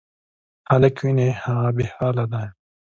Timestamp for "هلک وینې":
0.69-1.29